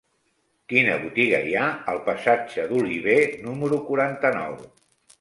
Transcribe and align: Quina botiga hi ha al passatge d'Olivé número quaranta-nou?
Quina 0.71 0.95
botiga 1.03 1.41
hi 1.49 1.53
ha 1.59 1.67
al 1.95 2.01
passatge 2.09 2.67
d'Olivé 2.75 3.21
número 3.49 3.83
quaranta-nou? 3.93 4.63